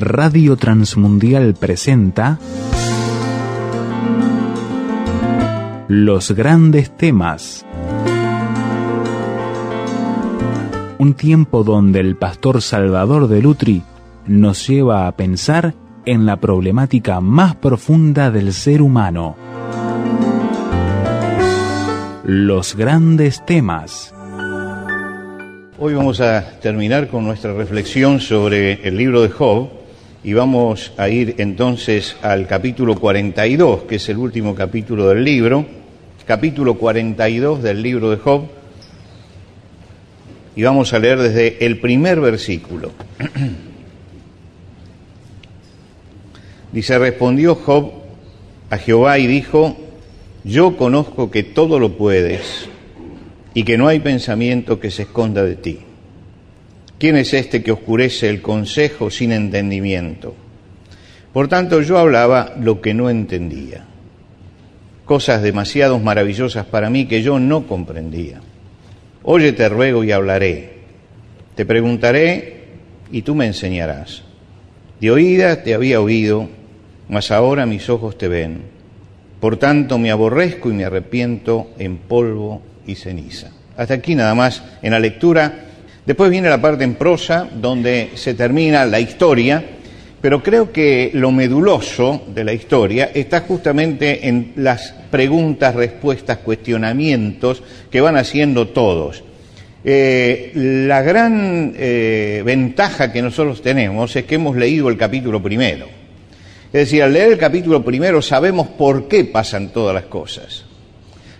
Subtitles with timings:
[0.00, 2.38] Radio Transmundial presenta
[5.88, 7.66] Los grandes temas.
[10.96, 13.82] Un tiempo donde el pastor Salvador de Lutri
[14.26, 15.74] nos lleva a pensar
[16.06, 19.36] en la problemática más profunda del ser humano.
[22.24, 24.14] Los grandes temas.
[25.78, 29.79] Hoy vamos a terminar con nuestra reflexión sobre el libro de Job
[30.22, 35.64] y vamos a ir entonces al capítulo 42, que es el último capítulo del libro,
[36.26, 38.42] capítulo 42 del libro de Job,
[40.54, 42.92] y vamos a leer desde el primer versículo.
[46.72, 47.90] Dice, respondió Job
[48.68, 49.76] a Jehová y dijo,
[50.44, 52.68] yo conozco que todo lo puedes
[53.54, 55.80] y que no hay pensamiento que se esconda de ti.
[57.00, 60.34] ¿Quién es este que oscurece el consejo sin entendimiento?
[61.32, 63.86] Por tanto, yo hablaba lo que no entendía,
[65.06, 68.42] cosas demasiado maravillosas para mí que yo no comprendía.
[69.22, 70.74] Oye, te ruego y hablaré,
[71.54, 72.64] te preguntaré
[73.10, 74.22] y tú me enseñarás.
[75.00, 76.50] De oídas te había oído,
[77.08, 78.60] mas ahora mis ojos te ven.
[79.40, 83.52] Por tanto, me aborrezco y me arrepiento en polvo y ceniza.
[83.78, 85.69] Hasta aquí nada más en la lectura.
[86.06, 89.62] Después viene la parte en prosa donde se termina la historia,
[90.20, 97.62] pero creo que lo meduloso de la historia está justamente en las preguntas, respuestas, cuestionamientos
[97.90, 99.24] que van haciendo todos.
[99.82, 105.86] Eh, la gran eh, ventaja que nosotros tenemos es que hemos leído el capítulo primero.
[106.66, 110.64] Es decir, al leer el capítulo primero sabemos por qué pasan todas las cosas.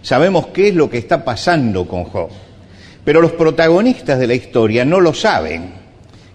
[0.03, 2.31] Sabemos qué es lo que está pasando con Job.
[3.04, 5.72] Pero los protagonistas de la historia no lo saben.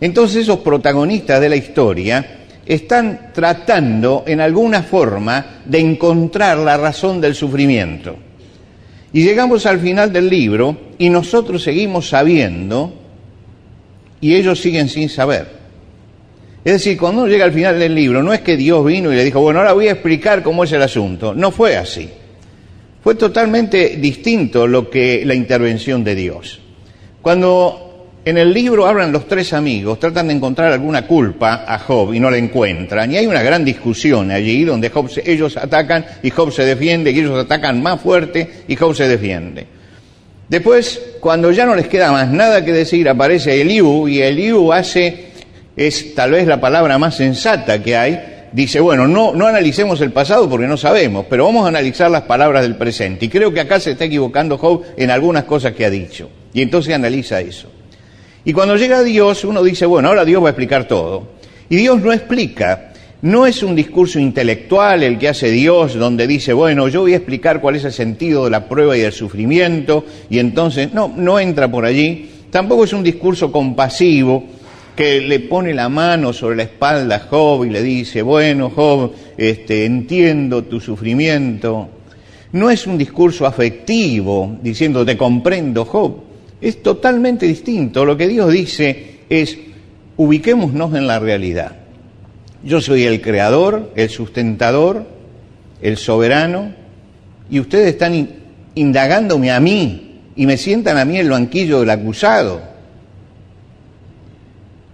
[0.01, 2.25] Entonces esos protagonistas de la historia
[2.65, 8.17] están tratando en alguna forma de encontrar la razón del sufrimiento.
[9.13, 12.93] Y llegamos al final del libro y nosotros seguimos sabiendo
[14.19, 15.47] y ellos siguen sin saber.
[16.65, 19.15] Es decir, cuando uno llega al final del libro, no es que Dios vino y
[19.15, 21.35] le dijo, bueno, ahora voy a explicar cómo es el asunto.
[21.35, 22.09] No fue así.
[23.05, 26.59] Fue totalmente distinto lo que la intervención de Dios.
[27.21, 32.15] Cuando en el libro hablan los tres amigos, tratan de encontrar alguna culpa a Job
[32.15, 36.31] y no la encuentran, y hay una gran discusión allí donde Job ellos atacan y
[36.31, 39.67] Job se defiende, y ellos atacan más fuerte y Job se defiende.
[40.49, 45.27] Después, cuando ya no les queda más nada que decir, aparece Eliú y Eliú hace,
[45.77, 50.11] es tal vez la palabra más sensata que hay, dice, bueno, no, no analicemos el
[50.13, 53.25] pasado porque no sabemos, pero vamos a analizar las palabras del presente.
[53.25, 56.29] Y creo que acá se está equivocando Job en algunas cosas que ha dicho.
[56.53, 57.69] Y entonces analiza eso.
[58.45, 61.27] Y cuando llega Dios, uno dice, bueno, ahora Dios va a explicar todo.
[61.67, 62.93] Y Dios no explica.
[63.23, 67.17] No es un discurso intelectual el que hace Dios, donde dice, bueno, yo voy a
[67.17, 71.39] explicar cuál es el sentido de la prueba y del sufrimiento, y entonces, no, no
[71.39, 72.29] entra por allí.
[72.51, 74.45] Tampoco es un discurso compasivo,
[74.95, 79.11] que le pone la mano sobre la espalda a Job y le dice, bueno, Job,
[79.37, 81.89] este, entiendo tu sufrimiento.
[82.53, 86.23] No es un discurso afectivo diciendo, te comprendo, Job.
[86.61, 88.05] Es totalmente distinto.
[88.05, 89.57] Lo que Dios dice es,
[90.15, 91.75] ubiquémonos en la realidad.
[92.63, 95.05] Yo soy el creador, el sustentador,
[95.81, 96.73] el soberano,
[97.49, 98.29] y ustedes están
[98.73, 102.74] indagándome a mí y me sientan a mí el banquillo del acusado.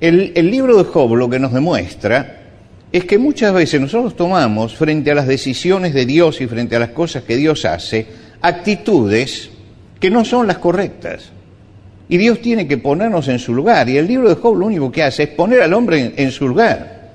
[0.02, 2.40] El, libro de Job lo que nos demuestra
[2.92, 6.80] es que muchas veces nosotros tomamos, frente a las decisiones de Dios y frente a
[6.80, 8.08] las cosas que Dios hace,
[8.42, 9.52] actitudes
[10.00, 11.30] que no son las correctas.
[12.10, 13.88] Y Dios tiene que ponernos en su lugar.
[13.90, 16.32] Y el libro de Job lo único que hace es poner al hombre en, en
[16.32, 17.12] su lugar.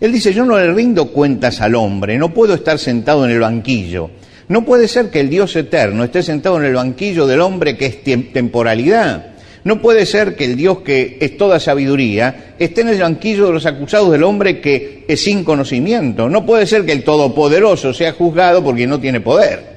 [0.00, 3.40] Él dice, yo no le rindo cuentas al hombre, no puedo estar sentado en el
[3.40, 4.10] banquillo.
[4.46, 7.86] No puede ser que el Dios eterno esté sentado en el banquillo del hombre que
[7.86, 9.31] es temporalidad.
[9.64, 13.52] No puede ser que el Dios que es toda sabiduría esté en el banquillo de
[13.52, 16.28] los acusados del hombre que es sin conocimiento.
[16.28, 19.72] No puede ser que el Todopoderoso sea juzgado porque no tiene poder.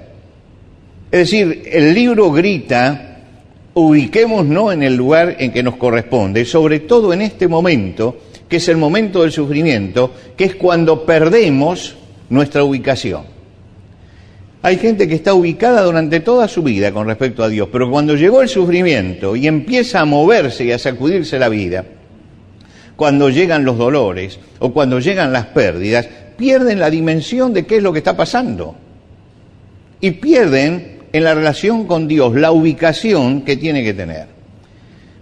[1.12, 3.20] Es decir, el libro grita,
[3.76, 8.18] ubiquémonos en el lugar en que nos corresponde, sobre todo en este momento,
[8.50, 11.96] que es el momento del sufrimiento, que es cuando perdemos
[12.30, 13.35] nuestra ubicación.
[14.66, 18.16] Hay gente que está ubicada durante toda su vida con respecto a Dios, pero cuando
[18.16, 21.86] llegó el sufrimiento y empieza a moverse y a sacudirse la vida,
[22.96, 27.84] cuando llegan los dolores o cuando llegan las pérdidas, pierden la dimensión de qué es
[27.84, 28.74] lo que está pasando.
[30.02, 34.26] Y pierden en la relación con Dios la ubicación que tiene que tener.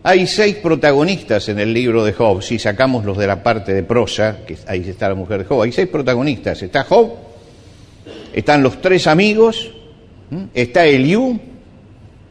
[0.03, 3.83] Hay seis protagonistas en el libro de Job, si sacamos los de la parte de
[3.83, 6.63] prosa, que ahí está la mujer de Job, hay seis protagonistas.
[6.63, 7.32] Está Job,
[8.33, 9.71] están los tres amigos,
[10.53, 11.39] está Eliú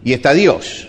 [0.05, 0.89] y está Dios.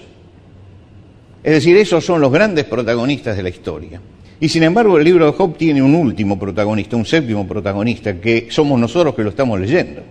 [1.43, 4.01] Es decir, esos son los grandes protagonistas de la historia.
[4.39, 8.47] Y sin embargo el libro de Job tiene un último protagonista, un séptimo protagonista, que
[8.49, 10.01] somos nosotros que lo estamos leyendo.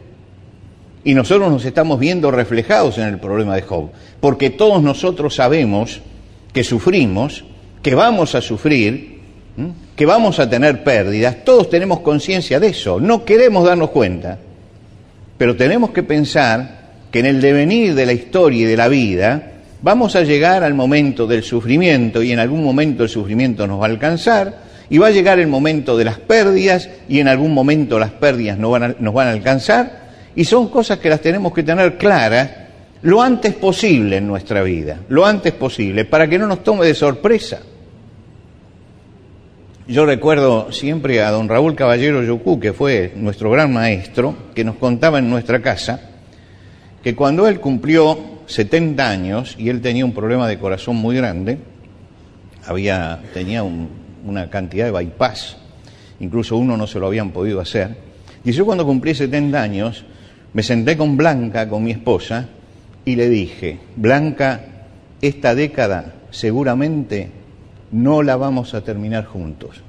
[1.05, 3.90] Y nosotros nos estamos viendo reflejados en el problema de Job,
[4.20, 6.00] porque todos nosotros sabemos
[6.52, 7.44] que sufrimos,
[7.82, 9.20] que vamos a sufrir,
[9.96, 14.38] que vamos a tener pérdidas, todos tenemos conciencia de eso, no queremos darnos cuenta,
[15.43, 19.55] pero tenemos que pensar que en el devenir de la historia y de la vida
[19.83, 23.87] vamos a llegar al momento del sufrimiento y en algún momento el sufrimiento nos va
[23.87, 24.56] a alcanzar
[24.89, 28.56] y va a llegar el momento de las pérdidas y en algún momento las pérdidas
[28.56, 32.49] nos van a, alcanzar y son cosas que las tenemos que tener claras
[33.03, 36.94] lo antes posible en nuestra vida, lo antes posible, para que no nos tome de
[36.94, 37.59] sorpresa.
[39.88, 44.76] Yo recuerdo siempre a don Raúl Caballero Yocú, que fue nuestro gran maestro, que nos
[44.76, 46.08] contaba en nuestra casa
[47.02, 51.58] que cuando él cumplió 70 años y él tenía un problema de corazón muy grande,
[52.64, 55.56] había, tenía una cantidad de bypass,
[56.20, 57.96] incluso uno no se lo habían podido hacer,
[58.44, 60.05] y yo cuando cumplí 70 años
[60.52, 62.49] me senté con Blanca, con mi esposa,
[63.05, 64.61] y le dije, Blanca,
[65.20, 67.42] esta década seguramente
[67.93, 69.83] no la vamos a terminar juntos.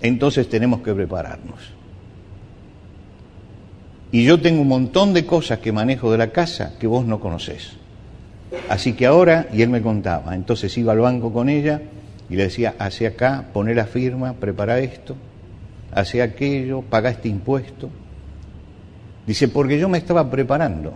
[0.00, 1.72] Entonces tenemos que prepararnos.
[4.12, 7.20] Y yo tengo un montón de cosas que manejo de la casa que vos no
[7.20, 7.72] conocés.
[8.68, 11.82] Así que ahora, y él me contaba, entonces iba al banco con ella
[12.30, 15.16] y le decía, hace acá, pone la firma, prepara esto,
[15.92, 17.90] hace aquello, paga este impuesto.
[19.26, 20.94] Dice, porque yo me estaba preparando.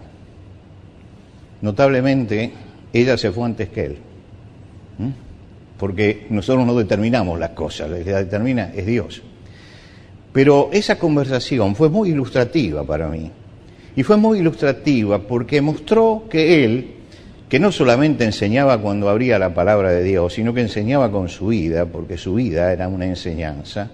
[1.62, 2.52] Notablemente,
[2.92, 3.98] ella se fue antes que él.
[5.78, 9.22] Porque nosotros no determinamos las cosas, la determina es Dios.
[10.32, 13.30] Pero esa conversación fue muy ilustrativa para mí.
[13.96, 16.94] Y fue muy ilustrativa porque mostró que él,
[17.48, 21.48] que no solamente enseñaba cuando abría la palabra de Dios, sino que enseñaba con su
[21.48, 23.90] vida, porque su vida era una enseñanza,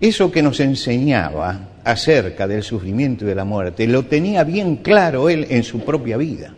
[0.00, 5.28] eso que nos enseñaba acerca del sufrimiento y de la muerte, lo tenía bien claro
[5.28, 6.54] él en su propia vida.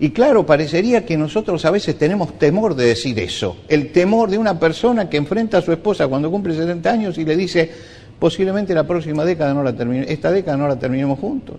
[0.00, 4.38] Y claro, parecería que nosotros a veces tenemos temor de decir eso, el temor de
[4.38, 7.70] una persona que enfrenta a su esposa cuando cumple 70 años y le dice,
[8.18, 11.56] posiblemente la próxima década no la termine, esta década no la terminemos juntos.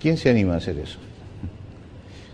[0.00, 0.98] ¿Quién se anima a hacer eso?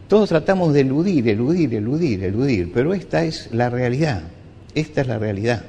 [0.08, 4.22] Todos tratamos de eludir, eludir, eludir, eludir, pero esta es la realidad,
[4.74, 5.64] esta es la realidad.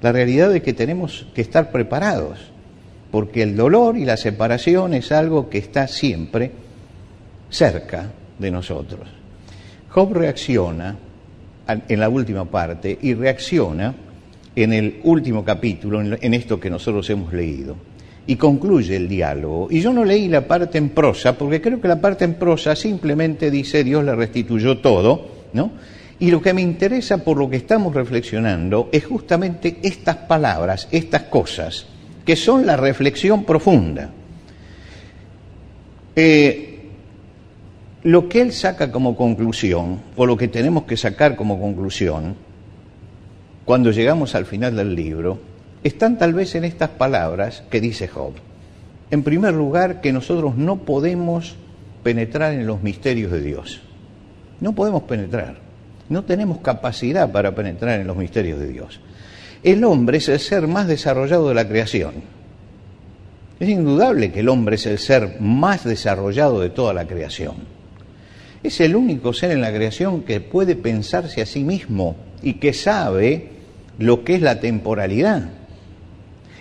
[0.00, 2.51] La realidad de que tenemos que estar preparados
[3.12, 6.50] porque el dolor y la separación es algo que está siempre
[7.50, 9.06] cerca de nosotros.
[9.90, 10.96] Job reacciona
[11.68, 13.94] en la última parte y reacciona
[14.56, 17.76] en el último capítulo, en esto que nosotros hemos leído,
[18.26, 19.68] y concluye el diálogo.
[19.70, 22.74] Y yo no leí la parte en prosa, porque creo que la parte en prosa
[22.74, 25.70] simplemente dice Dios le restituyó todo, ¿no?
[26.18, 31.24] Y lo que me interesa por lo que estamos reflexionando es justamente estas palabras, estas
[31.24, 31.91] cosas
[32.24, 34.10] que son la reflexión profunda.
[36.14, 36.68] Eh,
[38.04, 42.36] lo que él saca como conclusión, o lo que tenemos que sacar como conclusión,
[43.64, 45.38] cuando llegamos al final del libro,
[45.84, 48.32] están tal vez en estas palabras que dice Job.
[49.10, 51.56] En primer lugar, que nosotros no podemos
[52.02, 53.82] penetrar en los misterios de Dios.
[54.60, 55.56] No podemos penetrar.
[56.08, 59.00] No tenemos capacidad para penetrar en los misterios de Dios
[59.62, 62.14] el hombre es el ser más desarrollado de la creación.
[63.60, 67.54] Es indudable que el hombre es el ser más desarrollado de toda la creación.
[68.62, 72.72] Es el único ser en la creación que puede pensarse a sí mismo y que
[72.72, 73.50] sabe
[73.98, 75.50] lo que es la temporalidad.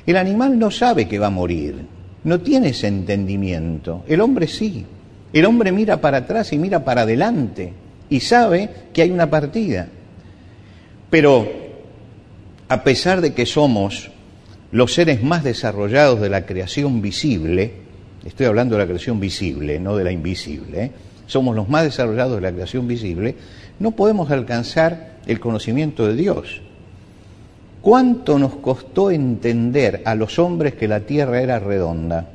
[0.05, 1.75] El animal no sabe que va a morir,
[2.23, 4.03] no tiene ese entendimiento.
[4.07, 4.85] El hombre sí.
[5.33, 7.73] El hombre mira para atrás y mira para adelante
[8.09, 9.87] y sabe que hay una partida.
[11.09, 11.60] Pero
[12.71, 14.11] a pesar de que somos
[14.71, 17.73] los seres más desarrollados de la creación visible,
[18.23, 20.91] estoy hablando de la creación visible, no de la invisible, ¿eh?
[21.27, 23.35] somos los más desarrollados de la creación visible,
[23.77, 26.61] no podemos alcanzar el conocimiento de Dios.
[27.81, 32.25] ¿Cuánto nos costó entender a los hombres que la tierra era redonda?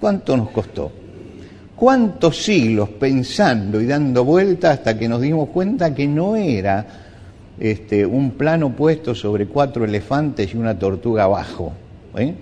[0.00, 0.90] ¿Cuánto nos costó?
[1.76, 7.04] ¿Cuántos siglos pensando y dando vueltas hasta que nos dimos cuenta que no era
[7.60, 11.72] este, un plano puesto sobre cuatro elefantes y una tortuga abajo.
[12.16, 12.34] ¿eh?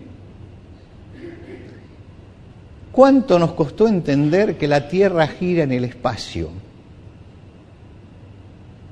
[2.92, 6.50] ¿Cuánto nos costó entender que la Tierra gira en el espacio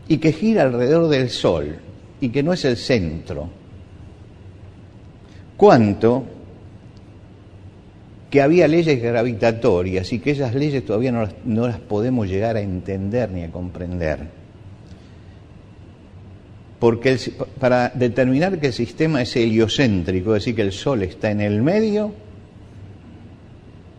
[0.09, 1.77] y que gira alrededor del Sol
[2.21, 3.49] y que no es el centro?
[5.57, 6.25] ¿Cuánto
[8.31, 12.57] que había leyes gravitatorias y que esas leyes todavía no las, no las podemos llegar
[12.57, 14.44] a entender ni a comprender?
[16.85, 17.19] Porque
[17.59, 21.63] para determinar que el sistema es heliocéntrico, es decir, que el Sol está en el
[21.63, 22.13] medio,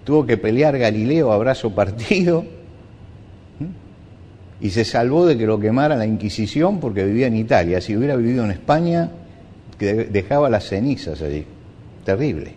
[0.04, 2.46] tuvo que pelear Galileo a brazo partido
[4.62, 7.82] y se salvó de que lo quemara la Inquisición porque vivía en Italia.
[7.82, 9.10] Si hubiera vivido en España,
[9.80, 11.44] dejaba las cenizas allí.
[12.04, 12.54] Terrible.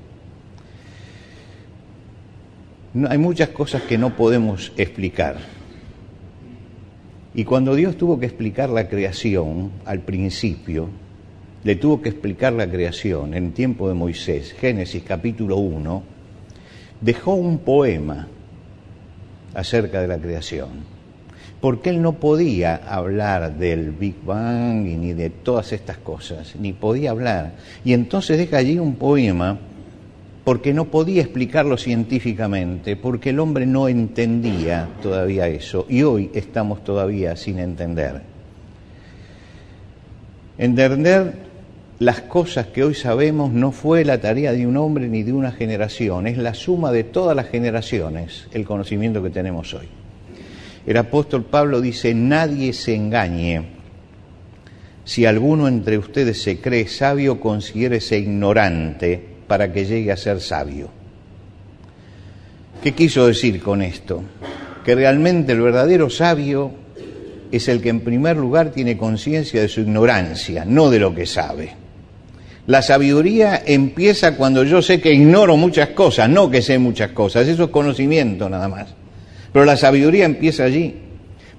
[2.93, 5.39] No, hay muchas cosas que no podemos explicar.
[7.35, 10.89] Y cuando Dios tuvo que explicar la creación al principio,
[11.65, 16.03] le tuvo que explicar la creación en tiempo de Moisés, Génesis capítulo 1,
[17.01, 18.29] dejó un poema
[19.55, 20.69] acerca de la creación,
[21.61, 26.73] porque él no podía hablar del Big Bang y ni de todas estas cosas, ni
[26.73, 27.57] podía hablar.
[27.85, 29.59] Y entonces deja allí un poema
[30.49, 36.83] porque no podía explicarlo científicamente, porque el hombre no entendía todavía eso, y hoy estamos
[36.83, 38.23] todavía sin entender.
[40.57, 41.35] Entender
[41.99, 45.52] las cosas que hoy sabemos no fue la tarea de un hombre ni de una
[45.52, 49.88] generación, es la suma de todas las generaciones el conocimiento que tenemos hoy.
[50.87, 53.64] El apóstol Pablo dice, nadie se engañe.
[55.05, 60.90] Si alguno entre ustedes se cree sabio, considérese ignorante para que llegue a ser sabio.
[62.83, 64.23] ¿Qué quiso decir con esto?
[64.85, 66.71] Que realmente el verdadero sabio
[67.50, 71.26] es el que en primer lugar tiene conciencia de su ignorancia, no de lo que
[71.26, 71.73] sabe.
[72.67, 77.49] La sabiduría empieza cuando yo sé que ignoro muchas cosas, no que sé muchas cosas,
[77.49, 78.95] eso es conocimiento nada más.
[79.52, 80.95] Pero la sabiduría empieza allí.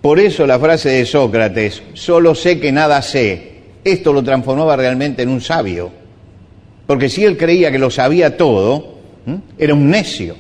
[0.02, 3.54] Por eso la frase de Sócrates, solo sé que nada sé,
[3.84, 5.99] esto lo transformaba realmente en un sabio.
[6.90, 8.96] Porque si él creía que lo sabía todo,
[9.60, 10.36] era un necio.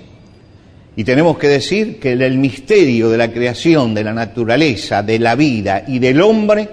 [0.95, 5.35] Y tenemos que decir que el misterio de la creación, de la naturaleza, de la
[5.35, 6.67] vida y del hombre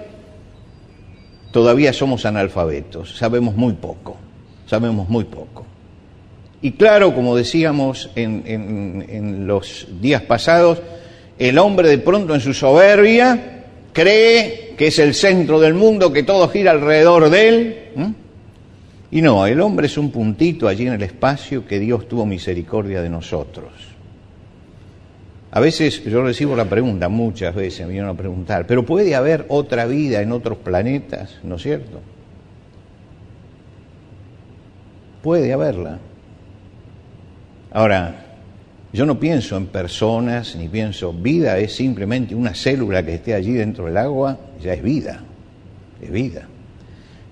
[1.51, 4.17] todavía somos analfabetos, sabemos muy poco,
[4.65, 5.63] sabemos muy poco.
[6.63, 10.81] Y claro, como decíamos en, los días pasados,
[11.37, 16.23] el hombre de pronto en su soberbia cree que es el centro del mundo, que
[16.23, 17.77] todo gira alrededor de él.
[19.09, 23.01] Y no, el hombre es un puntito allí en el espacio que Dios tuvo misericordia
[23.01, 23.71] de nosotros.
[25.51, 29.45] A veces yo recibo la pregunta, muchas veces me vienen a preguntar, pero ¿puede haber
[29.47, 31.39] otra vida en otros planetas?
[31.43, 32.01] ¿No es cierto?
[35.23, 35.99] Puede haberla.
[37.71, 38.25] Ahora,
[38.91, 43.53] yo no pienso en personas, ni pienso, vida es simplemente una célula que esté allí
[43.53, 45.21] dentro del agua, ya es vida,
[46.01, 46.47] es vida.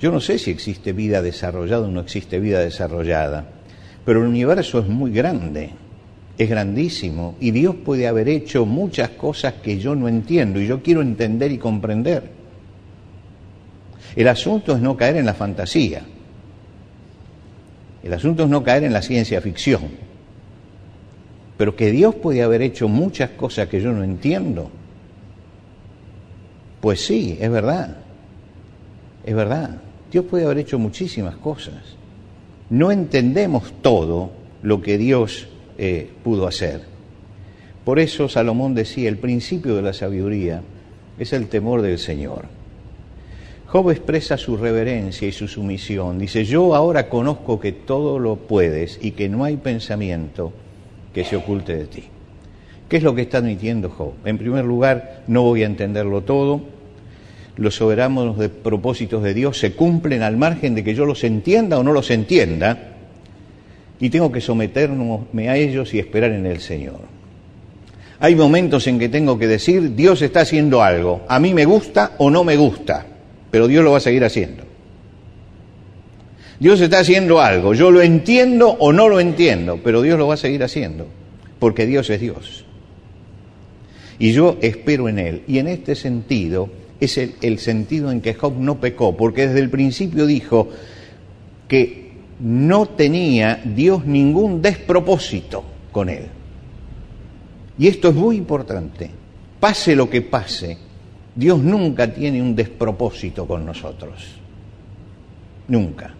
[0.05, 3.43] Yo no sé si existe vida desarrollada o no existe vida desarrollada,
[4.05, 5.71] pero el universo es muy grande
[6.37, 10.83] es grandísimo y Dios puede haber hecho muchas cosas que yo no entiendo y yo
[10.83, 12.29] quiero entender y comprender.
[14.15, 16.03] El asunto es no caer en la fantasía.
[18.03, 19.89] El asunto es no caer en la ciencia ficción.
[21.57, 24.69] Pero que Dios puede haber hecho muchas cosas que yo no entiendo.
[26.79, 27.97] Pues sí, es verdad.
[29.25, 29.81] Es verdad.
[30.15, 31.97] Dios puede haber hecho muchísimas cosas.
[32.69, 34.31] No entendemos todo
[34.63, 36.83] lo que Dios eh, pudo hacer.
[37.83, 40.61] Por eso Salomón decía, el principio de la sabiduría
[41.19, 42.45] es el temor del Señor.
[43.65, 46.17] Job expresa su reverencia y su sumisión.
[46.17, 50.53] Dice, yo ahora conozco que todo lo puedes y que no hay pensamiento
[51.13, 52.03] que se oculte de ti.
[52.87, 54.13] ¿Qué es lo que está admitiendo Job?
[54.23, 56.61] En primer lugar, no voy a entenderlo todo.
[57.57, 61.79] Los soberanos de propósitos de Dios se cumplen al margen de que yo los entienda
[61.79, 62.91] o no los entienda
[63.99, 66.99] y tengo que someterme a ellos y esperar en el Señor.
[68.19, 72.13] Hay momentos en que tengo que decir, Dios está haciendo algo, a mí me gusta
[72.17, 73.05] o no me gusta,
[73.51, 74.63] pero Dios lo va a seguir haciendo.
[76.59, 80.35] Dios está haciendo algo, yo lo entiendo o no lo entiendo, pero Dios lo va
[80.35, 81.07] a seguir haciendo,
[81.59, 82.65] porque Dios es Dios.
[84.17, 85.43] Y yo espero en Él.
[85.47, 89.69] Y en este sentido es el, sentido en que Job no pecó, porque desde el
[89.69, 90.69] principio dijo
[91.67, 96.27] que no tenía Dios ningún despropósito con él.
[97.77, 99.09] Y esto es muy importante.
[99.59, 100.77] Pase lo que pase,
[101.35, 104.35] Dios nunca tiene un despropósito con nosotros.
[105.67, 106.13] Nunca.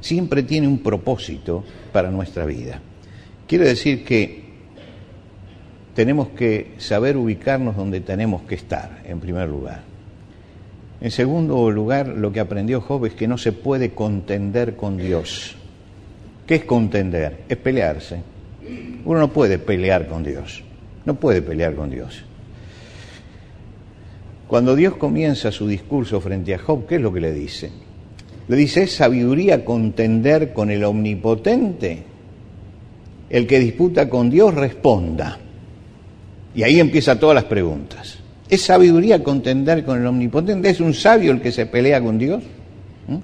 [0.00, 2.80] Siempre tiene un propósito para nuestra vida.
[3.46, 4.48] Quiere decir que
[5.94, 9.82] tenemos que saber ubicarnos donde tenemos que estar, en primer lugar.
[11.00, 15.54] En segundo lugar, lo que aprendió Job es que no se puede contender con Dios.
[16.46, 17.44] ¿Qué es contender?
[17.48, 18.20] Es pelearse.
[19.04, 20.62] Uno no puede pelear con Dios.
[21.04, 22.24] No puede pelear con Dios.
[24.48, 27.70] Cuando Dios comienza su discurso frente a Job, ¿qué es lo que le dice?
[28.48, 32.02] Le dice, ¿es sabiduría contender con el omnipotente?
[33.28, 35.38] El que disputa con Dios responda.
[36.54, 38.18] Y ahí empiezan todas las preguntas.
[38.48, 40.70] ¿Es sabiduría contender con el omnipotente?
[40.70, 42.42] ¿Es un sabio el que se pelea con Dios?
[43.06, 43.16] ¿Mm?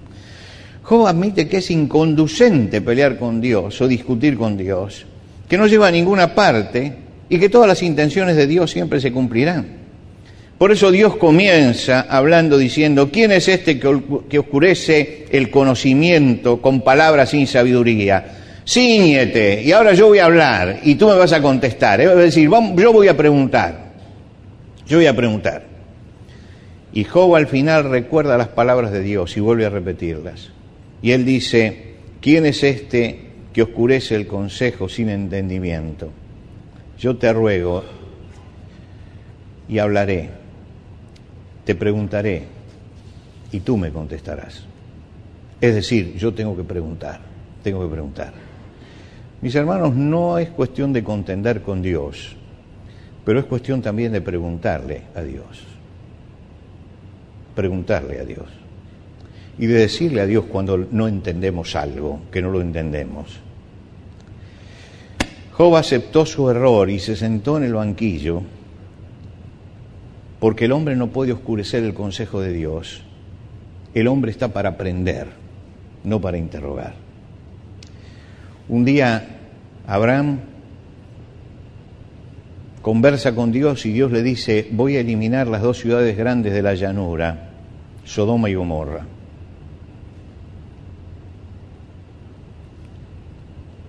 [0.82, 5.06] Job admite que es inconducente pelear con Dios o discutir con Dios,
[5.48, 6.92] que no lleva a ninguna parte
[7.28, 9.84] y que todas las intenciones de Dios siempre se cumplirán.
[10.58, 17.30] Por eso Dios comienza hablando diciendo, ¿quién es este que oscurece el conocimiento con palabras
[17.30, 18.24] sin sabiduría?
[18.66, 22.00] Cíñete, y ahora yo voy a hablar y tú me vas a contestar.
[22.00, 23.83] Es decir, yo voy a preguntar.
[24.86, 25.64] Yo voy a preguntar.
[26.92, 30.50] Y Job al final recuerda las palabras de Dios y vuelve a repetirlas.
[31.02, 36.10] Y él dice, ¿quién es este que oscurece el consejo sin entendimiento?
[36.98, 37.82] Yo te ruego
[39.68, 40.30] y hablaré,
[41.64, 42.44] te preguntaré
[43.50, 44.64] y tú me contestarás.
[45.60, 47.20] Es decir, yo tengo que preguntar,
[47.62, 48.32] tengo que preguntar.
[49.40, 52.36] Mis hermanos, no es cuestión de contender con Dios,
[53.24, 55.64] pero es cuestión también de preguntarle a Dios.
[57.54, 58.46] Preguntarle a Dios.
[59.58, 63.40] Y de decirle a Dios cuando no entendemos algo, que no lo entendemos.
[65.52, 68.42] Job aceptó su error y se sentó en el banquillo
[70.40, 73.02] porque el hombre no puede oscurecer el consejo de Dios.
[73.94, 75.28] El hombre está para aprender,
[76.02, 76.94] no para interrogar.
[78.68, 79.38] Un día
[79.86, 80.40] Abraham
[82.84, 86.60] conversa con Dios y Dios le dice, voy a eliminar las dos ciudades grandes de
[86.60, 87.48] la llanura,
[88.04, 89.06] Sodoma y Gomorra.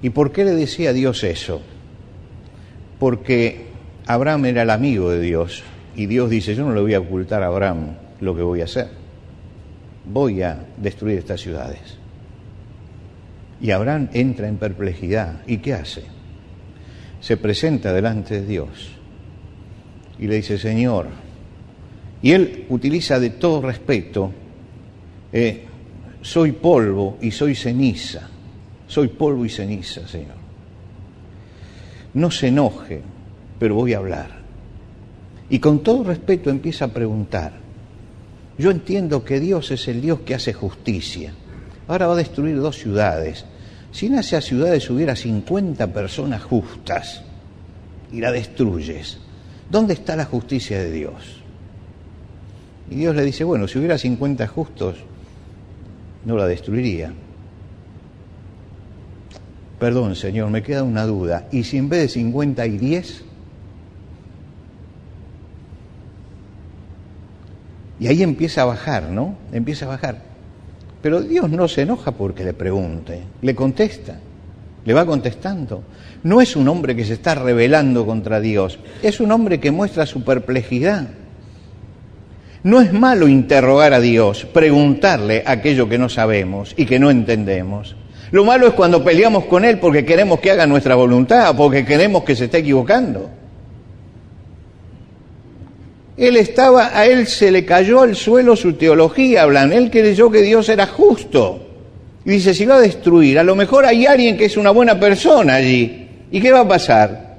[0.01, 1.61] ¿Y por qué le decía Dios eso?
[2.97, 3.65] Porque
[4.07, 5.63] Abraham era el amigo de Dios
[5.97, 8.63] y Dios dice, yo no le voy a ocultar a Abraham lo que voy a
[8.63, 8.87] hacer.
[10.05, 11.97] Voy a destruir estas ciudades.
[13.59, 15.41] Y Abraham entra en perplejidad.
[15.47, 16.03] ¿Y qué hace?
[17.19, 18.95] Se presenta delante de Dios
[20.19, 21.07] y le dice, Señor,
[22.21, 24.31] y él utiliza de todo respeto,
[25.31, 25.65] eh,
[26.21, 28.27] soy polvo y soy ceniza,
[28.87, 30.35] soy polvo y ceniza, Señor.
[32.13, 33.01] No se enoje,
[33.59, 34.29] pero voy a hablar.
[35.49, 37.53] Y con todo respeto empieza a preguntar.
[38.57, 41.33] Yo entiendo que Dios es el Dios que hace justicia.
[41.87, 43.45] Ahora va a destruir dos ciudades.
[43.95, 47.21] Si en esas ciudades hubiera 50 personas justas
[48.11, 49.19] y la destruyes,
[49.71, 51.41] ¿dónde está la justicia de Dios?
[52.91, 54.97] Y Dios le dice, bueno, si hubiera 50 justos,
[56.25, 57.13] no la destruiría.
[59.79, 61.47] Perdón, Señor, me queda una duda.
[61.53, 63.23] ¿Y si en vez de 50 hay 10?
[68.01, 69.37] Y ahí empieza a bajar, ¿no?
[69.53, 70.34] Empieza a bajar.
[71.05, 74.17] Pero Dios no se enoja porque le pregunte, le contesta,
[74.83, 75.83] le va contestando.
[76.23, 80.07] No es un hombre que se está rebelando contra Dios, es un hombre que muestra
[80.07, 81.09] su perplejidad.
[82.63, 87.95] No es malo interrogar a Dios, preguntarle aquello que no sabemos y que no entendemos.
[88.31, 92.23] Lo malo es cuando peleamos con Él porque queremos que haga nuestra voluntad, porque queremos
[92.23, 93.29] que se esté equivocando.
[96.17, 99.73] Él estaba, a él se le cayó al suelo su teología, hablan.
[99.73, 101.61] Él creyó que Dios era justo.
[102.23, 104.99] Y dice, si va a destruir, a lo mejor hay alguien que es una buena
[104.99, 106.07] persona allí.
[106.31, 107.35] ¿Y qué va a pasar?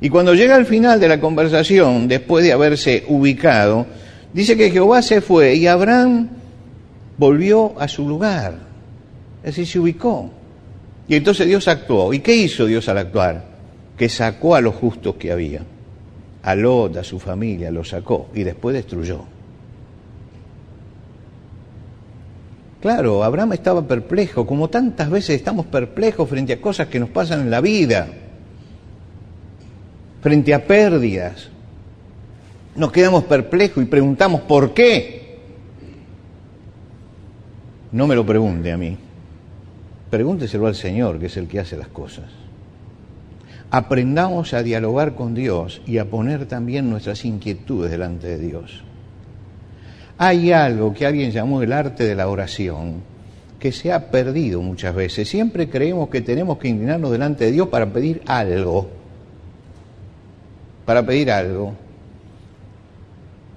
[0.00, 3.86] Y cuando llega al final de la conversación, después de haberse ubicado,
[4.32, 6.28] dice que Jehová se fue y Abraham
[7.18, 8.54] volvió a su lugar.
[9.42, 10.30] Decir, se ubicó.
[11.06, 12.12] Y entonces Dios actuó.
[12.14, 13.44] ¿Y qué hizo Dios al actuar?
[13.96, 15.62] Que sacó a los justos que había
[16.48, 19.20] a Lot, su familia, lo sacó y después destruyó.
[22.80, 27.42] Claro, Abraham estaba perplejo, como tantas veces estamos perplejos frente a cosas que nos pasan
[27.42, 28.08] en la vida,
[30.22, 31.50] frente a pérdidas.
[32.76, 35.40] Nos quedamos perplejos y preguntamos por qué.
[37.92, 38.96] No me lo pregunte a mí,
[40.08, 42.37] pregúnteselo al Señor, que es el que hace las cosas
[43.70, 48.82] aprendamos a dialogar con Dios y a poner también nuestras inquietudes delante de Dios.
[50.16, 53.02] Hay algo que alguien llamó el arte de la oración
[53.58, 55.28] que se ha perdido muchas veces.
[55.28, 58.90] Siempre creemos que tenemos que inclinarnos delante de Dios para pedir algo.
[60.84, 61.74] para pedir algo.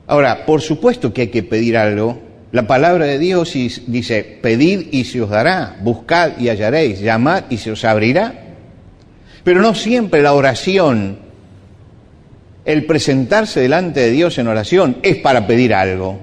[0.05, 2.19] Ahora, por supuesto que hay que pedir algo.
[2.51, 7.55] La palabra de Dios dice, pedid y se os dará, buscad y hallaréis, llamad y
[7.55, 8.40] se os abrirá.
[9.43, 11.17] Pero no siempre la oración,
[12.65, 16.19] el presentarse delante de Dios en oración es para pedir algo.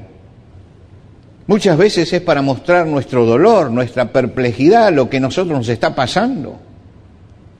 [1.46, 5.94] Muchas veces es para mostrar nuestro dolor, nuestra perplejidad, lo que a nosotros nos está
[5.94, 6.58] pasando.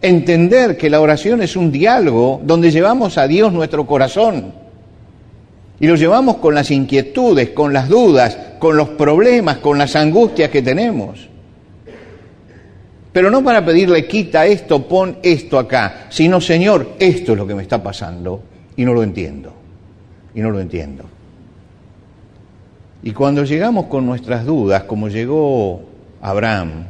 [0.00, 4.52] Entender que la oración es un diálogo donde llevamos a Dios nuestro corazón
[5.80, 10.50] y lo llevamos con las inquietudes, con las dudas, con los problemas, con las angustias
[10.50, 11.28] que tenemos.
[13.18, 17.54] Pero no para pedirle quita esto, pon esto acá, sino Señor, esto es lo que
[17.57, 18.44] me está pasando
[18.76, 19.52] y no lo entiendo.
[20.37, 21.02] Y no lo entiendo.
[23.02, 25.83] Y cuando llegamos con nuestras dudas, como llegó
[26.20, 26.85] Abraham,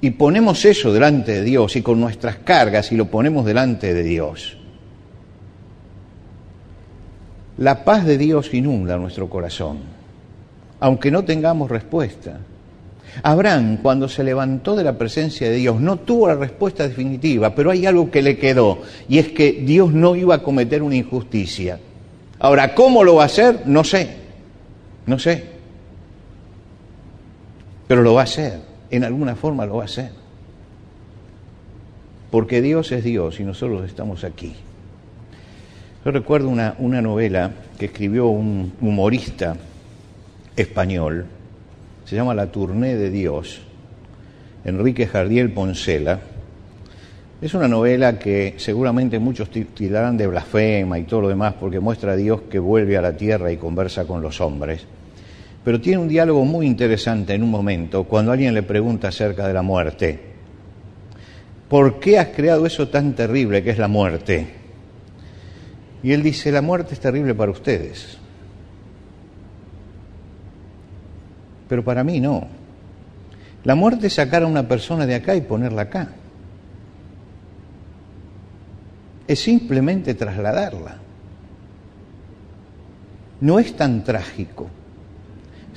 [0.00, 4.02] y ponemos eso delante de Dios y con nuestras cargas y lo ponemos delante de
[4.04, 4.56] Dios,
[7.58, 9.80] la paz de Dios inunda nuestro corazón,
[10.80, 12.38] aunque no tengamos respuesta.
[13.22, 17.70] Abraham, cuando se levantó de la presencia de Dios, no tuvo la respuesta definitiva, pero
[17.70, 21.78] hay algo que le quedó, y es que Dios no iba a cometer una injusticia.
[22.38, 23.62] Ahora, ¿cómo lo va a hacer?
[23.66, 24.16] No sé.
[25.06, 25.44] No sé.
[27.88, 28.60] Pero lo va a hacer.
[28.90, 30.10] En alguna forma lo va a hacer.
[32.30, 34.54] Porque Dios es Dios y nosotros estamos aquí.
[36.04, 39.56] Yo recuerdo una, una novela que escribió un humorista
[40.56, 41.26] español,
[42.08, 43.60] se llama La Tournée de Dios,
[44.64, 46.20] Enrique Jardiel Poncela.
[47.42, 52.12] Es una novela que seguramente muchos titularán de blasfema y todo lo demás porque muestra
[52.12, 54.86] a Dios que vuelve a la tierra y conversa con los hombres
[55.64, 59.52] pero tiene un diálogo muy interesante en un momento cuando alguien le pregunta acerca de
[59.52, 60.18] la muerte.
[61.68, 64.46] ¿Por qué has creado eso tan terrible que es la muerte?
[66.02, 68.17] Y él dice, la muerte es terrible para ustedes,
[71.68, 72.46] pero para mí no.
[73.64, 76.08] La muerte es sacar a una persona de acá y ponerla acá.
[79.26, 80.96] Es simplemente trasladarla.
[83.40, 84.70] No es tan trágico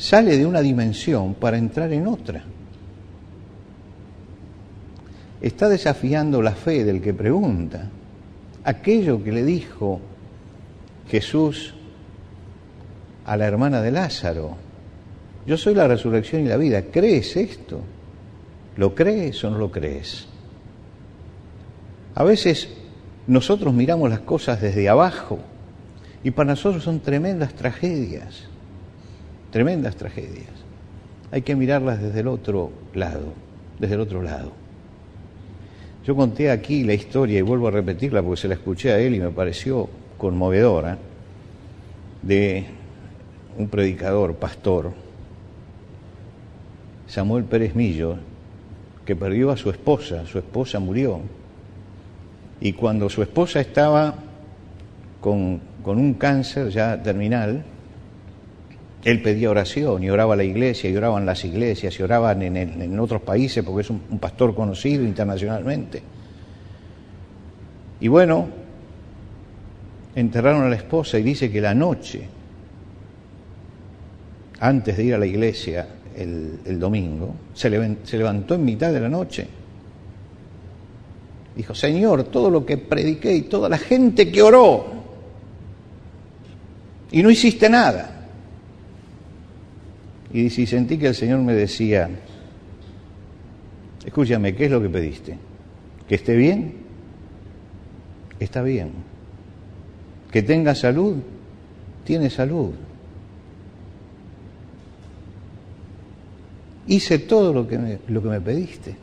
[0.02, 2.44] sale de una dimensión para entrar en otra.
[5.40, 7.88] Está desafiando la fe del que pregunta.
[8.64, 10.00] Aquello que le dijo
[11.08, 11.76] Jesús
[13.26, 14.58] a la hermana de Lázaro,
[15.46, 17.82] yo soy la resurrección y la vida, ¿crees esto?
[18.78, 20.28] ¿Lo crees o no lo crees?
[22.16, 22.70] A veces
[23.28, 25.40] nosotros miramos las cosas desde abajo
[26.24, 28.52] y para nosotros son tremendas tragedias
[29.52, 30.50] tremendas tragedias.
[31.32, 33.34] Hay que mirarlas desde el otro lado,
[33.80, 34.52] desde el otro lado.
[36.04, 39.14] Yo conté aquí la historia y vuelvo a repetirla porque se la escuché a él
[39.14, 40.98] y me pareció conmovedora
[42.24, 42.66] de
[43.58, 44.92] un predicador, pastor,
[47.12, 48.16] Samuel Pérez Millo,
[49.04, 51.20] que perdió a su esposa, su esposa murió,
[52.62, 54.16] y cuando su esposa estaba
[55.20, 57.66] con, con un cáncer ya terminal,
[59.04, 62.98] él pedía oración y oraba a la iglesia y oraban las iglesias y oraban en,
[62.98, 66.02] otros países porque es un pastor conocido internacionalmente.
[68.00, 68.48] Y bueno,
[70.16, 72.22] enterraron a la esposa y dice que la noche,
[74.62, 79.48] antes de ir a la iglesia el, domingo, se, levantó en mitad de la noche.
[81.56, 84.86] Dijo, Señor, todo lo que prediqué y toda la gente que oró,
[87.12, 88.28] y no hiciste nada.
[90.34, 92.10] Y sentí que el Señor me decía,
[94.06, 95.38] escúchame, ¿qué es lo que pediste?
[96.08, 96.74] ¿Que esté bien?
[98.40, 98.92] Está bien.
[100.32, 101.18] ¿Que tenga salud?
[102.06, 102.72] Tiene salud.
[106.88, 108.96] Hice todo lo que me, lo que me pediste.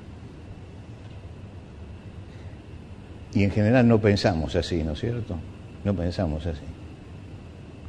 [3.35, 5.37] Y en general no pensamos así, ¿no es cierto?
[5.85, 6.65] No pensamos así.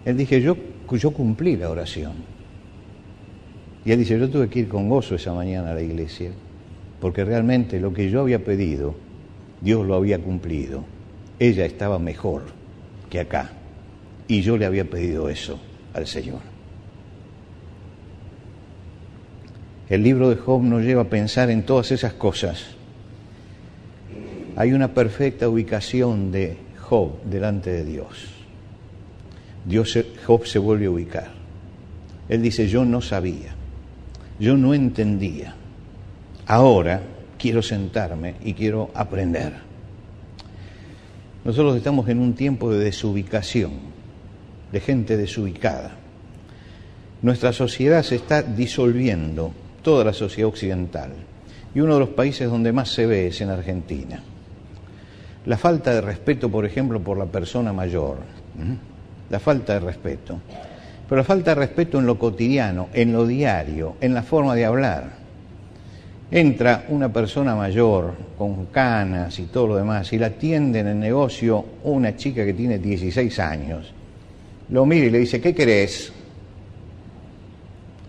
[0.06, 0.56] Él dije, yo,
[0.92, 2.14] yo cumplí la oración.
[3.86, 6.32] Y él dice, yo tuve que ir con gozo esa mañana a la iglesia,
[7.00, 8.96] porque realmente lo que yo había pedido,
[9.62, 10.84] Dios lo había cumplido.
[11.40, 12.44] Ella estaba mejor
[13.10, 13.52] que acá.
[14.28, 15.60] Y yo le había pedido eso
[15.94, 16.59] al Señor.
[19.90, 22.76] El libro de Job nos lleva a pensar en todas esas cosas.
[24.56, 28.28] Hay una perfecta ubicación de Job delante de Dios.
[29.66, 31.32] Dios Job se vuelve a ubicar.
[32.30, 33.60] Él dice, yo no sabía
[34.40, 35.54] yo no entendía.
[36.48, 37.02] Ahora
[37.38, 39.54] quiero sentarme y quiero aprender.
[41.44, 43.72] Nosotros estamos en un tiempo de desubicación,
[44.72, 45.96] de gente desubicada.
[47.22, 51.12] Nuestra sociedad se está disolviendo, toda la sociedad occidental,
[51.74, 54.22] y uno de los países donde más se ve es en Argentina.
[55.46, 58.18] La falta de respeto, por ejemplo, por la persona mayor,
[59.30, 60.40] la falta de respeto,
[61.08, 64.66] pero la falta de respeto en lo cotidiano, en lo diario, en la forma de
[64.66, 65.20] hablar.
[66.32, 71.00] Entra una persona mayor con canas y todo lo demás y la atiende en el
[71.00, 73.92] negocio una chica que tiene 16 años.
[74.70, 76.14] Lo mira y le dice, ¿qué querés?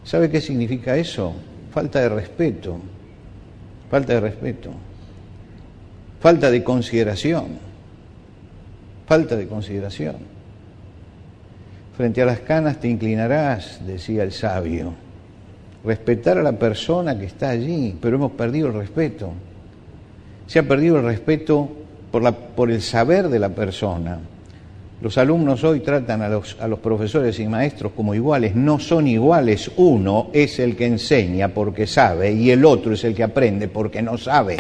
[0.05, 1.35] ¿Sabe qué significa eso?
[1.71, 2.79] Falta de respeto,
[3.91, 4.71] falta de respeto,
[6.21, 7.47] falta de consideración,
[9.07, 10.17] falta de consideración.
[11.97, 14.95] Frente a las canas te inclinarás, decía el sabio
[15.85, 19.33] respetar a la persona que está allí, pero hemos perdido el respeto.
[20.47, 21.69] Se ha perdido el respeto
[22.11, 24.19] por, el saber de la persona.
[25.01, 29.71] Los alumnos hoy tratan a los, profesores y maestros como iguales, no son iguales.
[29.77, 34.03] Uno es el que enseña porque sabe y el otro es el que aprende porque
[34.03, 34.59] no sabe.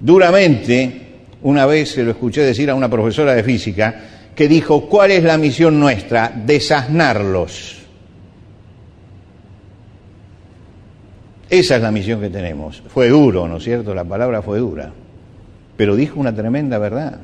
[0.00, 1.02] Duramente,
[1.42, 3.94] una vez se lo escuché decir a una profesora de física
[4.34, 6.32] que dijo, ¿cuál es la misión nuestra?
[6.34, 7.82] Desasnarlos.
[11.50, 12.82] Esa es la misión que tenemos.
[12.88, 13.94] Fue duro, ¿no es cierto?
[13.94, 14.90] La palabra fue dura,
[15.76, 17.20] pero dijo una tremenda verdad.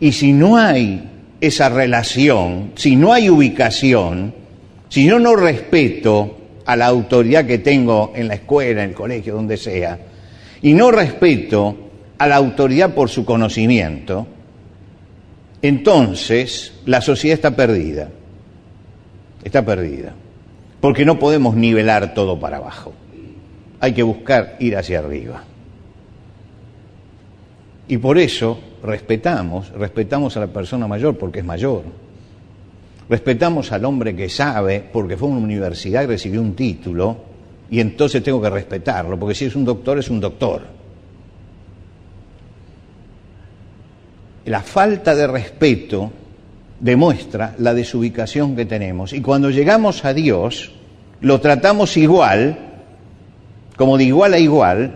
[0.00, 4.34] Y si no hay esa relación, si no hay ubicación,
[4.88, 9.34] si yo no respeto a la autoridad que tengo en la escuela, en el colegio,
[9.34, 9.98] donde sea,
[10.62, 11.76] y no respeto
[12.18, 14.26] a la autoridad por su conocimiento,
[15.62, 18.08] entonces la sociedad está perdida.
[19.42, 20.14] Está perdida.
[20.80, 22.92] Porque no podemos nivelar todo para abajo
[23.84, 25.44] hay que buscar ir hacia arriba.
[27.86, 31.82] Y por eso respetamos, respetamos a la persona mayor porque es mayor.
[33.08, 37.16] Respetamos al hombre que sabe porque fue a una universidad y recibió un título
[37.70, 40.62] y entonces tengo que respetarlo, porque si es un doctor es un doctor.
[44.46, 46.12] La falta de respeto
[46.78, 50.72] demuestra la desubicación que tenemos y cuando llegamos a Dios
[51.20, 52.58] lo tratamos igual
[53.76, 54.94] como de igual a igual,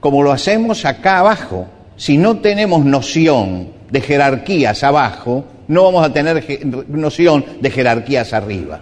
[0.00, 1.68] como lo hacemos acá abajo.
[1.96, 8.80] Si no tenemos noción de jerarquías abajo, no vamos a tener noción de jerarquías arriba.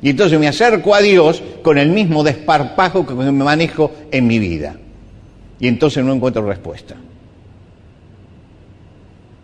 [0.00, 4.38] Y entonces me acerco a Dios con el mismo desparpajo que me manejo en mi
[4.38, 4.76] vida.
[5.58, 6.94] Y entonces no encuentro respuesta.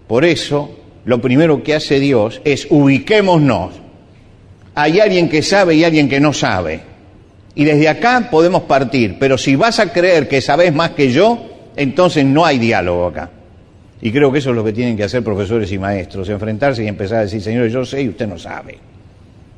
[0.06, 0.70] Por eso,
[1.04, 3.72] lo primero que hace Dios es ubiquémonos.
[4.74, 6.82] Hay alguien que sabe y alguien que no sabe.
[7.54, 11.49] Y desde acá podemos partir, pero si vas a creer que sabes más que yo,
[11.76, 13.30] entonces no hay diálogo acá.
[14.02, 16.88] Y creo que eso es lo que tienen que hacer profesores y maestros, enfrentarse y
[16.88, 18.78] empezar a decir, señores, yo sé y usted no sabe.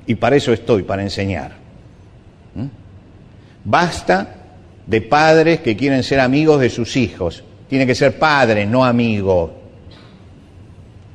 [0.06, 1.52] Y para eso estoy, para enseñar.
[2.54, 2.66] ¿Mm?
[3.64, 4.34] Basta
[4.84, 7.44] de padres que quieren ser amigos de sus hijos.
[7.68, 9.50] Tienen que ser padres, no amigos.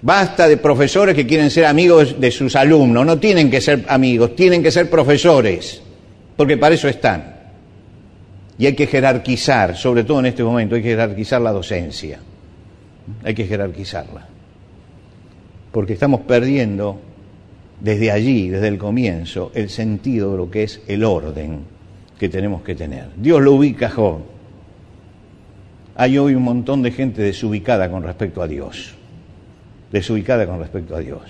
[0.02, 3.06] Basta de profesores que quieren ser amigos de sus alumnos.
[3.06, 5.82] No tienen que ser amigos, tienen que ser profesores
[6.38, 7.36] porque para eso están.
[8.60, 12.20] Y hay que jerarquizar, sobre todo en este momento, hay que jerarquizar la docencia.
[13.24, 14.28] Hay que jerarquizarla.
[15.72, 17.00] Porque estamos perdiendo
[17.80, 21.60] desde allí, desde el comienzo, el sentido de lo que es el orden
[22.20, 23.10] que tenemos que tener.
[23.15, 24.22] Dios lo ubica Job.
[25.96, 28.96] Hay hoy un montón de gente desubicada con respecto a Dios.
[29.91, 31.22] Desubicada con respecto a Dios.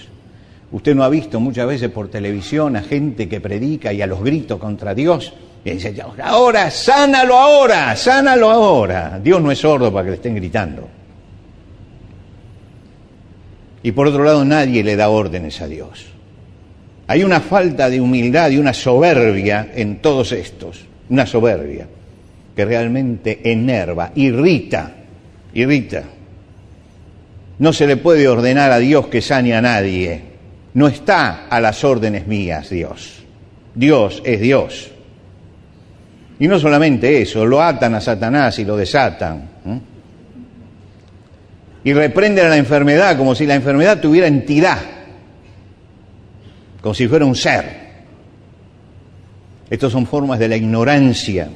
[0.71, 4.21] Usted no ha visto muchas veces por televisión a gente que predica y a los
[4.21, 5.33] gritos contra Dios.
[5.71, 9.19] Y dice, ahora, sánalo ahora, sánalo ahora.
[9.21, 10.87] Dios no es sordo para que le estén gritando.
[13.83, 16.07] Y por otro lado, nadie le da órdenes a Dios.
[17.07, 21.87] Hay una falta de humildad y una soberbia en todos estos, una soberbia
[22.55, 24.91] que realmente enerva, irrita,
[25.53, 26.03] irrita.
[27.59, 30.37] No se le puede ordenar a Dios que sane a nadie
[30.77, 33.23] no está a las órdenes mías Dios.
[33.73, 34.91] Dios es Dios.
[36.39, 39.49] Y no solamente eso, lo atan a Satanás y lo desatan.
[41.83, 44.79] Y reprenden a la enfermedad como si la enfermedad tuviera entidad,
[46.81, 47.87] como si fuera un ser.
[49.69, 51.49] Estas son formas de la ignorancia,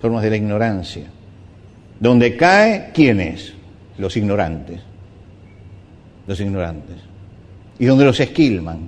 [0.00, 1.04] formas de la ignorancia.
[1.98, 3.52] Donde cae, ¿quién es?
[3.98, 4.80] Los ignorantes.
[6.26, 7.12] Los ignorantes
[7.82, 8.78] y donde los esquilman.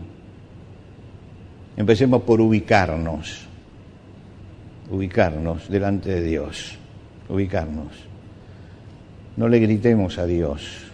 [1.77, 3.49] Empecemos por ubicarnos,
[4.91, 6.79] ubicarnos delante de Dios,
[7.29, 7.93] ubicarnos.
[9.37, 10.85] No le gritemos a Dios,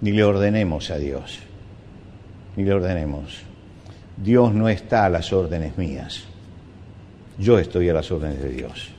[0.00, 1.38] ni le ordenemos a Dios,
[2.56, 3.42] ni le ordenemos.
[4.16, 6.24] Dios no está a las órdenes mías,
[7.38, 8.90] yo estoy a las órdenes de Dios.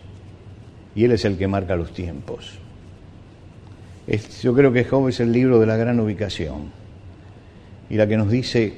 [0.95, 2.57] Y Él es el que marca los tiempos.
[4.41, 6.71] yo creo que Job es el libro de la gran ubicación
[7.89, 8.73] y la que nos dice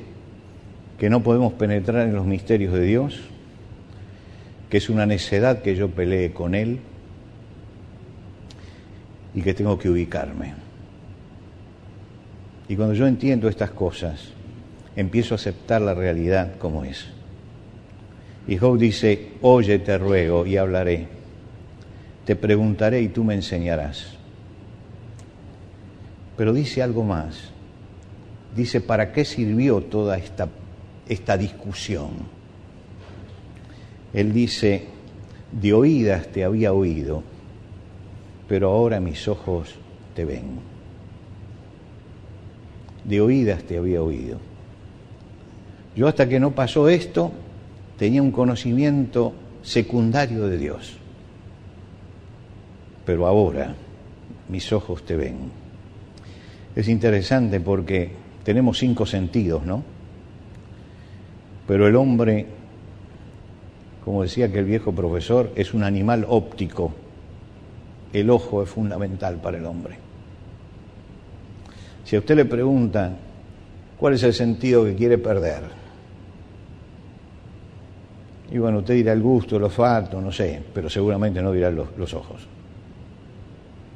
[0.97, 3.19] que no podemos penetrar en los misterios de Dios,
[4.69, 6.79] que es una necedad que yo pelee con Él
[9.33, 10.53] y que tengo que ubicarme.
[12.67, 14.29] Y cuando yo entiendo estas cosas,
[14.95, 17.05] empiezo a aceptar la realidad como es.
[18.47, 21.07] Y Job dice, oye, te ruego y hablaré.
[22.25, 24.17] Te preguntaré y tú me enseñarás.
[26.35, 27.51] Pero dice algo más.
[28.55, 30.49] Dice, ¿para qué sirvió toda esta,
[31.07, 32.36] esta discusión?
[34.13, 34.85] Él dice,
[35.51, 37.23] de oídas te había oído,
[38.47, 39.75] pero ahora mis ojos
[40.15, 40.59] te ven.
[43.03, 44.39] De oídas te había oído.
[45.95, 47.31] Yo hasta que no pasó esto
[47.97, 50.97] tenía un conocimiento secundario de Dios.
[53.05, 53.75] Pero ahora
[54.49, 55.51] mis ojos te ven.
[56.75, 58.11] Es interesante porque
[58.43, 59.83] tenemos cinco sentidos, ¿no?
[61.67, 62.45] Pero el hombre,
[64.07, 66.93] como decía que el viejo profesor, es un animal óptico
[68.13, 69.97] el ojo es fundamental para el hombre.
[72.05, 73.11] Si a usted le pregunta
[73.99, 75.63] cuál es el sentido que quiere perder,
[78.49, 81.89] y bueno, usted dirá el gusto, el olfato, no sé, pero seguramente no dirá los,
[81.97, 82.47] los ojos.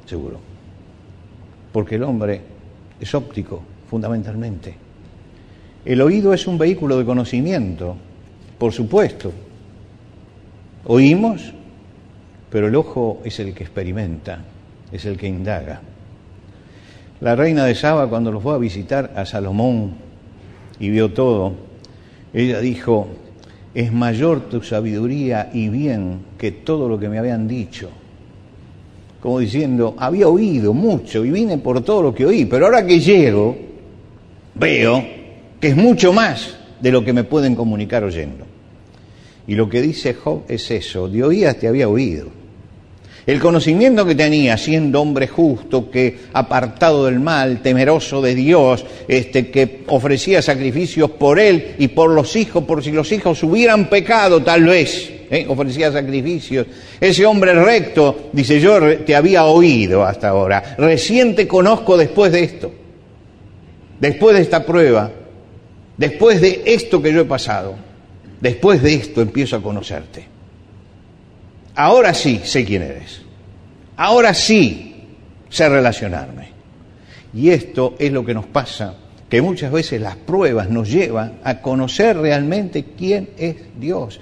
[0.04, 0.38] Seguro.
[1.72, 2.38] Porque el hombre
[3.00, 4.74] es óptico, fundamentalmente.
[5.86, 7.96] El oído es un vehículo de conocimiento,
[8.58, 9.32] por supuesto.
[10.84, 11.52] Oímos
[12.52, 14.40] pero el ojo es el que experimenta,
[14.92, 15.80] es el que indaga.
[17.22, 19.94] La reina de Saba, cuando lo fue a visitar a Salomón
[20.78, 21.54] y vio todo,
[22.34, 23.08] ella dijo,
[23.74, 27.88] es mayor tu sabiduría y bien que todo lo que me habían dicho.
[29.22, 33.00] Como diciendo, había oído mucho y vine por todo lo que oí, pero ahora que
[33.00, 33.56] llego,
[34.56, 35.02] veo
[35.58, 38.51] que es mucho más de lo que me pueden comunicar oyendo.
[39.46, 42.42] Y lo que dice Job es eso, de oídas te había oído
[43.24, 49.48] el conocimiento que tenía, siendo hombre justo, que apartado del mal, temeroso de Dios, este,
[49.48, 54.42] que ofrecía sacrificios por él y por los hijos, por si los hijos hubieran pecado,
[54.42, 55.46] tal vez, ¿eh?
[55.48, 56.66] ofrecía sacrificios.
[57.00, 60.74] Ese hombre recto, dice yo, te había oído hasta ahora.
[60.76, 62.72] Recién te conozco después de esto,
[64.00, 65.12] después de esta prueba,
[65.96, 67.76] después de esto que yo he pasado,
[68.42, 70.26] después de esto empiezo a conocerte.
[71.76, 73.22] Ahora sí sé quién eres.
[73.96, 74.94] Ahora sí
[75.48, 76.48] sé relacionarme.
[77.32, 78.94] Y esto es lo que nos pasa,
[79.30, 84.20] que muchas veces las pruebas nos llevan a conocer realmente quién es Dios.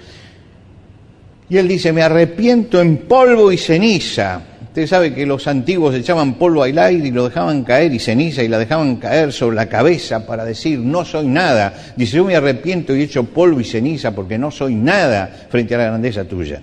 [1.49, 4.41] Y él dice, me arrepiento en polvo y ceniza.
[4.71, 8.41] Usted sabe que los antiguos echaban polvo al aire y lo dejaban caer y ceniza
[8.41, 11.73] y la dejaban caer sobre la cabeza para decir, no soy nada.
[11.97, 15.77] Dice, yo me arrepiento y echo polvo y ceniza porque no soy nada frente a
[15.77, 16.61] la grandeza tuya.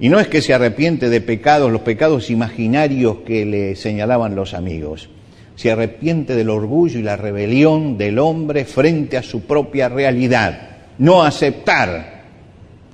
[0.00, 4.54] Y no es que se arrepiente de pecados, los pecados imaginarios que le señalaban los
[4.54, 5.10] amigos.
[5.56, 10.70] Se arrepiente del orgullo y la rebelión del hombre frente a su propia realidad.
[10.96, 12.22] No aceptar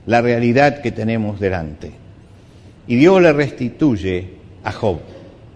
[0.05, 2.08] la realidad que tenemos delante.
[2.89, 4.29] Y Dios le restituye
[4.65, 4.99] a Job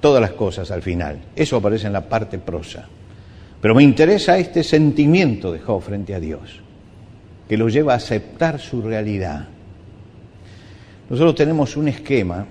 [0.00, 1.18] todas las cosas al final.
[1.34, 2.86] Eso aparece en la parte prosa.
[3.60, 6.60] Pero me interesa este sentimiento de Job frente a Dios,
[7.48, 9.48] que lo lleva a aceptar su realidad
[11.12, 12.46] nosotros tenemos un esquema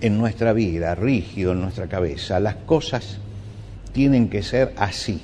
[0.00, 2.40] en nuestra vida, rígido en nuestra cabeza.
[2.40, 3.18] Las cosas
[3.92, 5.20] tienen que ser así.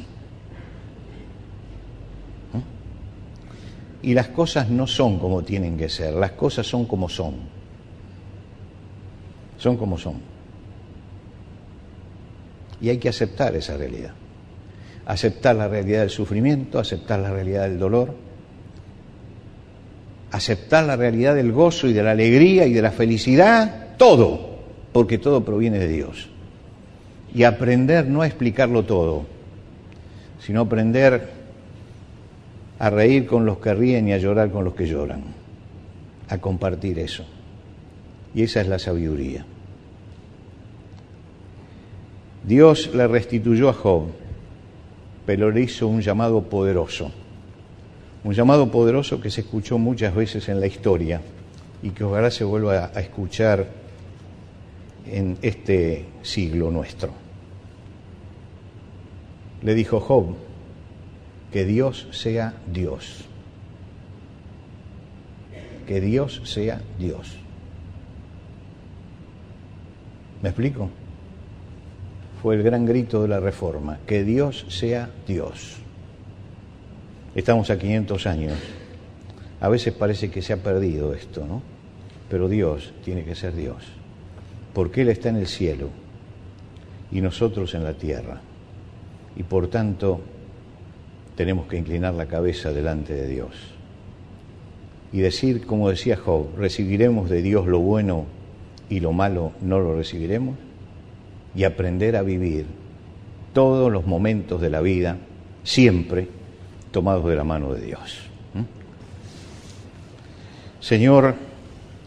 [4.03, 7.56] Y las cosas no son como tienen que ser, las cosas son como son.
[9.59, 10.21] Son como son.
[12.81, 14.13] Y hay que aceptar esa realidad.
[15.07, 18.15] Aceptar la realidad del sufrimiento, aceptar la realidad del dolor,
[20.31, 24.59] aceptar la realidad del gozo y de la alegría y de la felicidad, todo,
[24.93, 26.29] porque todo proviene de Dios.
[27.35, 29.27] Y aprender no a explicarlo todo,
[30.41, 31.31] sino aprender
[32.79, 35.23] a reír con los que ríen y a llorar con los que lloran,
[36.29, 37.25] a compartir eso.
[38.37, 39.45] Y esa es la sabiduría.
[42.45, 44.05] Dios le restituyó a Job,
[45.27, 47.11] pero le hizo un llamado poderoso
[48.27, 51.21] un llamado poderoso que se escuchó muchas veces en la historia
[51.81, 53.69] y que ojalá se vuelva a escuchar
[55.07, 57.13] en este siglo nuestro.
[59.63, 60.35] Le dijo Job,
[61.53, 63.27] que Dios sea Dios.
[65.87, 67.37] Que Dios sea Dios.
[70.47, 70.89] ¿Me explico?
[72.41, 75.79] Fue el gran grito de la reforma, que Dios sea Dios.
[77.35, 78.57] Estamos a 500 años.
[79.61, 81.63] A veces parece que se ha perdido esto, ¿no?
[82.31, 83.83] Pero Dios tiene que ser Dios,
[84.73, 85.89] porque Él está en el cielo
[87.11, 88.41] y nosotros en la tierra.
[89.35, 90.21] Y por tanto
[91.35, 93.57] tenemos que inclinar la cabeza delante de Dios
[95.13, 98.36] y decir, como decía Job, recibiremos de Dios lo bueno
[98.89, 100.57] y lo malo no lo recibiremos
[101.55, 102.67] y aprender a vivir
[103.53, 105.17] todos los momentos de la vida
[105.65, 106.29] siempre
[106.91, 108.27] tomados de la mano de Dios.
[110.81, 111.35] Señor,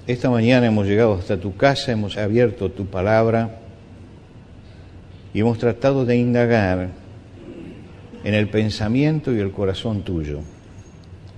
[0.07, 3.59] esta mañana hemos llegado hasta tu casa, hemos abierto tu palabra
[5.33, 6.89] y hemos tratado de indagar
[8.23, 10.39] en el pensamiento y el corazón tuyo.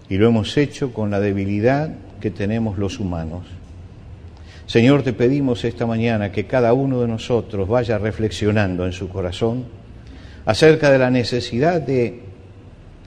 [0.09, 3.45] Y lo hemos hecho con la debilidad que tenemos los humanos.
[4.65, 9.65] Señor, te pedimos esta mañana que cada uno de nosotros vaya reflexionando en su corazón
[10.45, 12.21] acerca de la necesidad de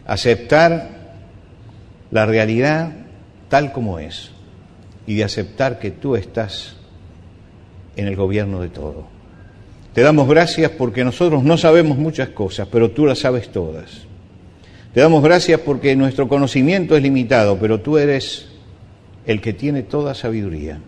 [0.07, 0.91] aceptar
[2.11, 2.93] la realidad
[3.49, 4.31] tal como es
[5.07, 6.77] y de aceptar que tú estás
[7.97, 9.07] en el gobierno de todo.
[9.95, 14.03] Te damos gracias porque nosotros no sabemos muchas cosas, pero tú las sabes todas.
[14.93, 18.47] Te damos gracias porque nuestro conocimiento es limitado, pero tú eres
[19.27, 20.81] el que tiene toda sabiduría.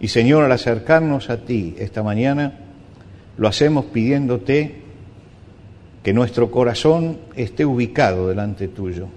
[0.00, 2.58] Y Señor, al acercarnos a ti esta mañana,
[3.36, 4.82] lo hacemos pidiéndote
[6.02, 9.08] que nuestro corazón esté ubicado delante tuyo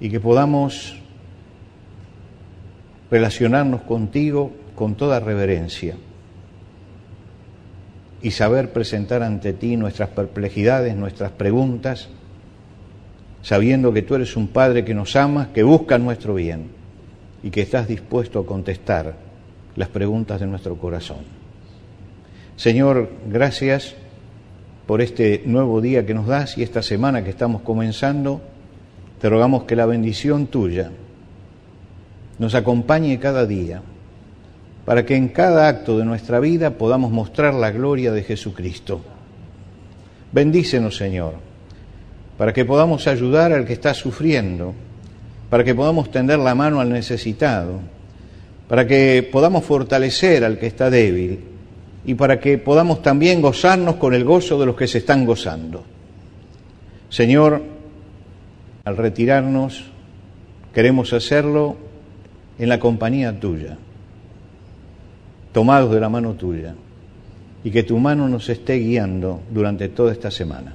[0.00, 1.00] y que podamos
[3.10, 5.94] relacionarnos contigo con toda reverencia
[8.20, 12.08] y saber presentar ante ti nuestras perplejidades, nuestras preguntas,
[13.42, 16.70] sabiendo que tú eres un Padre que nos ama, que busca nuestro bien
[17.44, 19.25] y que estás dispuesto a contestar
[19.76, 21.18] las preguntas de nuestro corazón.
[22.56, 23.94] Señor, gracias
[24.86, 28.40] por este nuevo día que nos das y esta semana que estamos comenzando.
[29.20, 30.90] Te rogamos que la bendición tuya
[32.38, 33.82] nos acompañe cada día
[34.84, 39.00] para que en cada acto de nuestra vida podamos mostrar la gloria de Jesucristo.
[40.32, 41.34] Bendícenos, Señor,
[42.38, 44.74] para que podamos ayudar al que está sufriendo,
[45.50, 47.80] para que podamos tender la mano al necesitado,
[48.68, 51.40] para que podamos fortalecer al que está débil
[52.04, 55.84] y para que podamos también gozarnos con el gozo de los que se están gozando.
[57.08, 57.62] Señor,
[58.84, 59.84] al retirarnos,
[60.72, 61.76] queremos hacerlo
[62.58, 63.78] en la compañía tuya
[65.56, 66.74] tomados de la mano tuya,
[67.64, 70.74] y que tu mano nos esté guiando durante toda esta semana.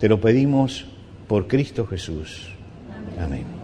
[0.00, 0.86] Te lo pedimos
[1.28, 2.48] por Cristo Jesús.
[3.20, 3.63] Amén.